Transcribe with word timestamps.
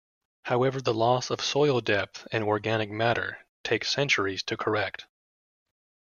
However, 0.45 0.81
the 0.81 0.95
loss 0.95 1.29
of 1.29 1.41
soil 1.41 1.79
depth 1.79 2.27
and 2.31 2.43
organic 2.43 2.89
matter 2.89 3.45
takes 3.63 3.91
centuries 3.91 4.41
to 4.41 4.57
correct. 4.57 5.05